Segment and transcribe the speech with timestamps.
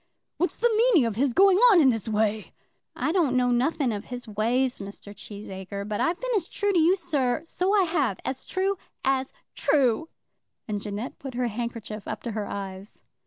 [0.37, 2.53] "What's the meaning of his going on in this way?"
[2.95, 5.15] "I don't know nothing of his ways, Mr.
[5.15, 9.31] Cheesacre; but I've been as true to you, sir; so I have; as true as
[9.53, 10.09] true."
[10.67, 13.03] And Jeannette put her handkerchief up to her eyes.